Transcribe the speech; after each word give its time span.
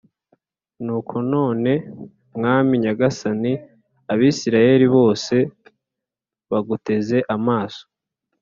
Nuko 0.83 1.15
none 1.31 1.71
mwami 2.35 2.73
nyagasani, 2.83 3.53
Abisirayeli 4.11 4.87
bose 4.95 5.35
baguteze 6.51 7.17
amaso 7.35 7.83